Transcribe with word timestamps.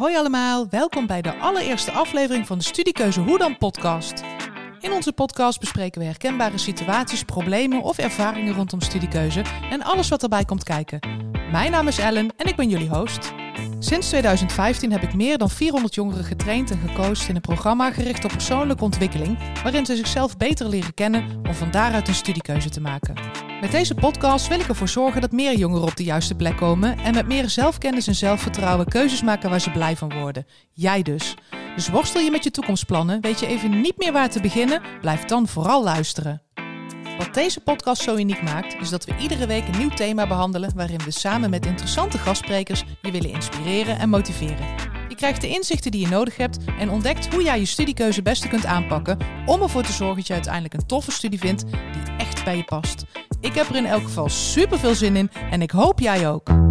Hoi 0.00 0.16
allemaal, 0.16 0.66
welkom 0.68 1.06
bij 1.06 1.22
de 1.22 1.36
allereerste 1.36 1.90
aflevering 1.90 2.46
van 2.46 2.58
de 2.58 2.64
Studiekeuze 2.64 3.20
Hoe 3.20 3.38
dan 3.38 3.58
podcast. 3.58 4.22
In 4.78 4.92
onze 4.92 5.12
podcast 5.12 5.60
bespreken 5.60 6.00
we 6.00 6.06
herkenbare 6.06 6.58
situaties, 6.58 7.24
problemen 7.24 7.82
of 7.82 7.98
ervaringen 7.98 8.54
rondom 8.54 8.80
studiekeuze 8.80 9.42
en 9.70 9.82
alles 9.82 10.08
wat 10.08 10.22
erbij 10.22 10.44
komt 10.44 10.64
kijken. 10.64 11.00
Mijn 11.50 11.70
naam 11.70 11.88
is 11.88 11.98
Ellen 11.98 12.28
en 12.36 12.46
ik 12.46 12.56
ben 12.56 12.68
jullie 12.68 12.88
host. 12.88 13.32
Sinds 13.78 14.08
2015 14.08 14.92
heb 14.92 15.02
ik 15.02 15.14
meer 15.14 15.38
dan 15.38 15.50
400 15.50 15.94
jongeren 15.94 16.24
getraind 16.24 16.70
en 16.70 16.88
gecoacht 16.88 17.28
in 17.28 17.34
een 17.34 17.40
programma 17.40 17.90
gericht 17.90 18.24
op 18.24 18.30
persoonlijke 18.30 18.84
ontwikkeling, 18.84 19.38
waarin 19.62 19.86
ze 19.86 19.96
zichzelf 19.96 20.36
beter 20.36 20.68
leren 20.68 20.94
kennen 20.94 21.40
om 21.48 21.54
van 21.54 21.70
daaruit 21.70 22.08
een 22.08 22.14
studiekeuze 22.14 22.68
te 22.68 22.80
maken. 22.80 23.14
Met 23.60 23.70
deze 23.70 23.94
podcast 23.94 24.48
wil 24.48 24.60
ik 24.60 24.68
ervoor 24.68 24.88
zorgen 24.88 25.20
dat 25.20 25.32
meer 25.32 25.56
jongeren 25.56 25.86
op 25.86 25.96
de 25.96 26.04
juiste 26.04 26.34
plek 26.34 26.56
komen 26.56 26.98
en 26.98 27.14
met 27.14 27.26
meer 27.26 27.48
zelfkennis 27.48 28.06
en 28.06 28.14
zelfvertrouwen 28.14 28.86
keuzes 28.86 29.22
maken 29.22 29.50
waar 29.50 29.60
ze 29.60 29.70
blij 29.70 29.96
van 29.96 30.12
worden. 30.12 30.46
Jij 30.72 31.02
dus. 31.02 31.34
Dus 31.74 31.88
worstel 31.88 32.20
je 32.20 32.30
met 32.30 32.44
je 32.44 32.50
toekomstplannen, 32.50 33.20
weet 33.20 33.40
je 33.40 33.46
even 33.46 33.80
niet 33.80 33.96
meer 33.96 34.12
waar 34.12 34.30
te 34.30 34.40
beginnen? 34.40 34.82
Blijf 35.00 35.24
dan 35.24 35.48
vooral 35.48 35.82
luisteren. 35.82 36.42
Wat 37.18 37.34
deze 37.34 37.60
podcast 37.60 38.02
zo 38.02 38.16
uniek 38.16 38.42
maakt, 38.42 38.76
is 38.80 38.88
dat 38.88 39.04
we 39.04 39.16
iedere 39.20 39.46
week 39.46 39.68
een 39.68 39.78
nieuw 39.78 39.90
thema 39.90 40.26
behandelen 40.26 40.72
waarin 40.74 41.00
we 41.04 41.10
samen 41.10 41.50
met 41.50 41.66
interessante 41.66 42.18
gastsprekers 42.18 42.84
je 43.02 43.10
willen 43.10 43.30
inspireren 43.30 43.98
en 43.98 44.08
motiveren. 44.08 44.66
Je 45.08 45.14
krijgt 45.16 45.40
de 45.40 45.48
inzichten 45.48 45.90
die 45.90 46.00
je 46.00 46.08
nodig 46.08 46.36
hebt 46.36 46.58
en 46.78 46.90
ontdekt 46.90 47.32
hoe 47.32 47.42
jij 47.42 47.58
je 47.58 47.66
studiekeuze 47.66 48.22
beste 48.22 48.48
kunt 48.48 48.66
aanpakken 48.66 49.18
om 49.46 49.62
ervoor 49.62 49.82
te 49.82 49.92
zorgen 49.92 50.16
dat 50.16 50.26
je 50.26 50.32
uiteindelijk 50.32 50.74
een 50.74 50.86
toffe 50.86 51.10
studie 51.10 51.38
vindt 51.38 51.64
die 51.70 52.16
echt 52.18 52.44
bij 52.44 52.56
je 52.56 52.64
past. 52.64 53.04
Ik 53.40 53.54
heb 53.54 53.68
er 53.68 53.76
in 53.76 53.86
elk 53.86 54.02
geval 54.02 54.28
super 54.28 54.78
veel 54.78 54.94
zin 54.94 55.16
in 55.16 55.30
en 55.50 55.62
ik 55.62 55.70
hoop 55.70 56.00
jij 56.00 56.28
ook. 56.28 56.69